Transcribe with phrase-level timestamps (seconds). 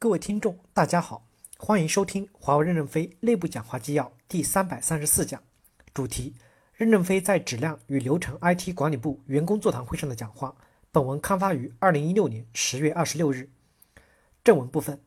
[0.00, 5.42] 各位听众，大家好，欢迎收听华为任正非内部讲话纪要第三百三十四讲，
[5.92, 6.36] 主题：
[6.74, 10.54] 任正非在质量与流程 IT 管理部员工座谈会上的讲话。
[10.92, 13.50] 本文刊发于二零一六年十月二十六日。
[14.44, 15.00] 正文部分，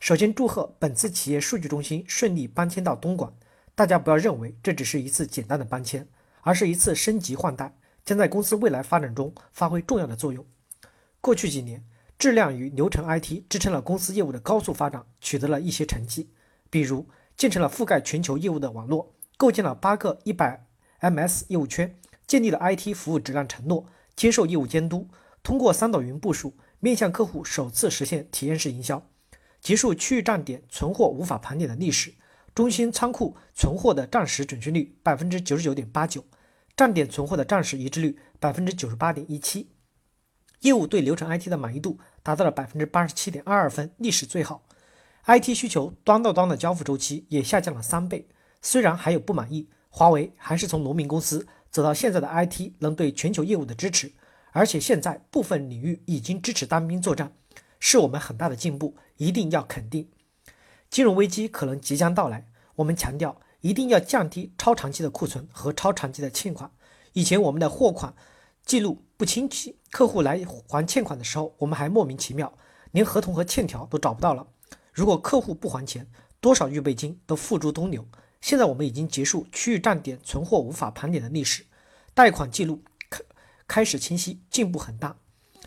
[0.00, 3.34] 首先祝贺本次企业数据中心顺利搬迁到东莞。
[3.74, 6.08] 大家不要认为这只是一次简单的搬迁，
[6.40, 10.46] 而是一次升级换代，将在公司未来发展中发挥重要的作用。
[11.20, 11.84] 过去几年。
[12.18, 16.30] 质量与流程 IT 支撑了公司业务的高速发展，取得了一些成绩，
[16.70, 20.64] 比如建成了覆盖全球业务的网络，构建了八个一百
[21.00, 25.08] ms 业务圈，建立了 IT 服务质量承诺，接受业务监督，
[25.42, 29.04] 通过三岛云部署，面向客户首次实现体验式营销，
[29.60, 32.14] 结束区域站点存货无法盘点的历史，
[32.54, 36.24] 中心仓库存货的账实准确率百分之九十九点八九，
[36.76, 39.68] 站点存货的账实一致率百分之九十八点一七。
[40.62, 44.62] 业务对流程 IT 的满意度达到了百分之八十七点二二分，历史最好。
[45.26, 48.28] IT 需求端到端的交付周期也下降了三倍。
[48.60, 54.12] 虽然还有不满意，华为还是从农民公司走到现在的 IT 能对全球业务的支持，
[54.52, 57.32] 而且现在部分领域已经支持单兵作战，
[57.80, 60.08] 是我们很大的进步，一定要肯定。
[60.90, 66.70] 金融危机可能即将到来，我们强调一定要降低超长期的库存和超长期的欠款。
[67.14, 68.14] 以前我们的货款。
[68.64, 72.52] 记录不清晰，客户来还欠款的时候，我们还莫名其妙，
[72.90, 74.44] 连合同和欠条都找不到了。
[74.92, 76.10] 如果客户不还钱，
[76.40, 78.04] 多少预备金都付诸东流。
[78.40, 81.64] 现在我们已经结束区域站点存货无法盘点的历史，
[82.14, 83.20] 贷款记录开
[83.68, 85.16] 开始清晰，进步很大。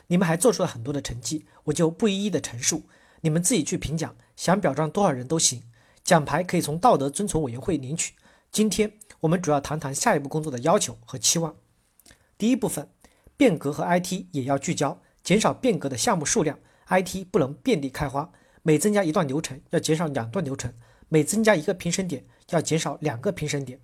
[0.07, 2.83] 你们还做出了很多的成绩，我就不一一的陈述，
[3.21, 5.63] 你们自己去评奖，想表彰多少人都行。
[6.03, 8.15] 奖牌可以从道德遵从委员会领取。
[8.51, 11.55] 今天我们主要谈谈下一步工作的要求和期望。
[12.37, 12.89] 第一部分，
[13.37, 18.31] 变革和 IT 也要聚焦，减少变革的项目数量，IT 不能遍地开花。
[18.63, 20.71] 每增加一段流程，要减少两段流程；
[21.09, 23.79] 每增加一个评审点，要减少两个评审点。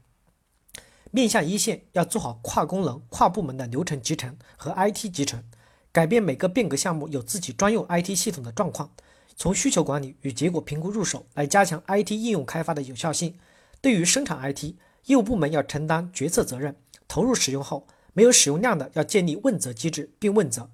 [1.11, 5.43] 面向一线，要做好跨功能、跨部门的流程集成和 IT 集成，
[5.91, 8.91] 改变每个变革项目有自己专用 IT 系统的状况。
[9.35, 13.37] 从需求管理与结果评估入手，来加强 IT 应用开发的有效性。
[13.81, 16.75] 对于生产 IT，业务部门要承担决策责任，
[17.07, 17.85] 投入使用后。
[18.13, 20.69] 没有使用量的，要建立问责机制并问责。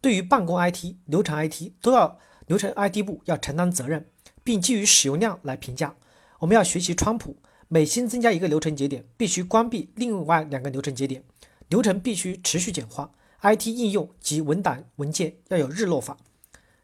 [0.00, 4.06] 对于办公 IT、流程 IT，都要流程 IT 部要承担责任，
[4.44, 5.96] 并基于使用量来评价。
[6.38, 11.24] 我们要学习川普，每新增加一个流程节点，必须关闭另外两个流程节点，
[11.68, 13.10] 流程必须持续简化。
[13.42, 16.16] IT 应用及文档文件要有日落法。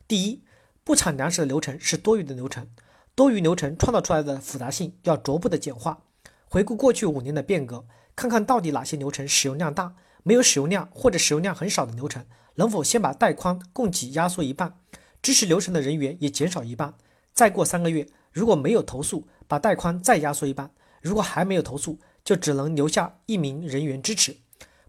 [0.07, 0.43] 第一，
[0.83, 2.69] 不产粮食的流程是多余的流程，
[3.15, 6.03] 多余流程创造出来的复杂性要逐步的简化。
[6.49, 7.87] 回顾过去五年的变革。
[8.17, 14.79] 看看到底哪些流程使用量大，没有使用量或者使用量很少的流程，能否先把带宽供给压缩一半，
[15.21, 16.95] 支持流程的人员也减少一半。
[17.33, 20.71] 再过三个月，如果没有投诉，把带宽再压缩一半。
[21.03, 24.37] 如果还没有投诉，就只能留下一名人员支持。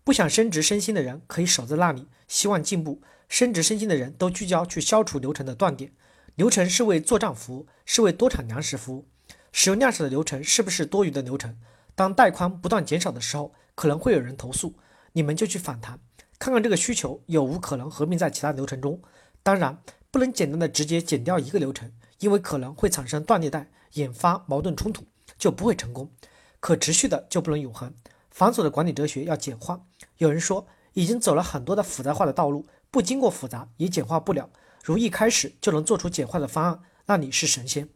[0.04, 3.02] 不想升职升薪的人可以守在那里，希望进步。
[3.28, 5.92] 升职升薪的人都聚焦去消除流程的断点。
[6.36, 9.08] 流程是为做账服务，是为多产粮食服务。
[9.52, 11.58] 使用量少的流程是不是多余的流程？
[11.96, 14.76] 当带宽不断减少的时候，可能会有人投诉，
[15.14, 16.00] 你们就去反弹，
[16.38, 19.02] 看看这个需求有无可能合并在其他流程中。
[19.42, 25.06] 当然，不能简单的直接减掉一个流程，因为可能会产生断裂带，引发矛盾冲突，
[25.38, 26.12] 就不会成功。
[26.60, 27.94] 可持续的就不能永恒，
[28.30, 29.86] 繁琐的管理哲学要简化。
[30.18, 34.50] 有人说，已经走了很多的复杂化的道路，不经过复杂也简化不了。
[34.84, 37.88] 如一开始就能做出简化的方案，那你是神仙。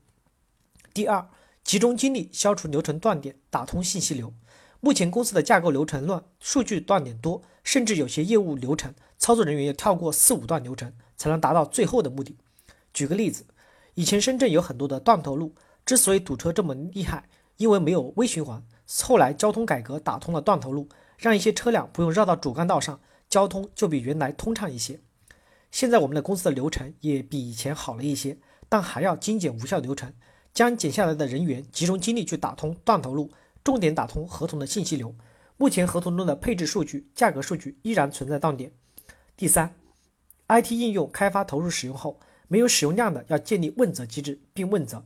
[0.94, 1.30] 第二。
[1.70, 4.34] 集中精力消除流程断点，打通信息流。
[4.80, 12.36] 目前公司的架构流程乱，数据断点多，甚至有些业务流程操作人员要跳过四五段流程才能达到最后的目的。
[12.92, 13.46] 举个例子，
[13.94, 15.54] 以前深圳有很多的断头路，
[15.86, 18.66] 之所以堵车这么厉害，因为没有微循环。
[19.04, 25.00] 后来交通改革打通了断头路，让一些车辆不用绕到主干道上，交通就比原来通畅一些。
[25.70, 30.12] 现在我们的公司的流程也比以前好了一些，但还要精简无效流程。
[30.54, 33.32] 将减下来的人员集中精力去打通断头路，
[33.64, 35.16] 重点打通合同的信息流。
[35.58, 38.72] 目前合同中的配置数据、价格数据依然存在断点。
[39.36, 39.76] 第三
[40.48, 45.04] ，IT 应用开发投入使用后没有使用量的，要建立问责机制并问责。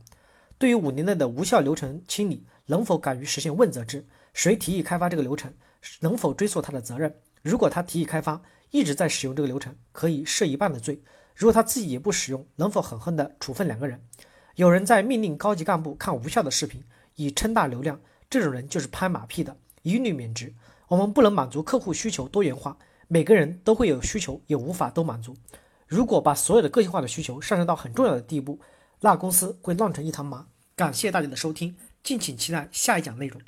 [0.56, 4.06] 对于五年内的无效流程清理，能否敢于实现问责制？
[4.32, 5.52] 谁提议开发这个流程，
[6.00, 7.14] 能否追溯他的责任？
[7.42, 8.40] 如果他提议开发，
[8.70, 10.96] 一直在使用这个流程，可以设一半的罪；
[11.34, 14.00] 如果他自己也不使用，能否狠狠地处分两个人？
[14.56, 16.82] 有人在命令高级干部看无效的视频，
[17.16, 20.54] 以撑大流量，这种人就是拍马屁的，一律免职。
[20.86, 22.76] 我们不能满足客户需求多元化，
[23.08, 25.34] 每个人都会有需求，也无法都满足。
[25.88, 28.60] 如果把所有的个性化的需求上升到很重要的地步，
[29.00, 30.46] 那公司会乱成一团麻。
[30.76, 33.40] 感谢大家的收听，敬请期待下一讲内容。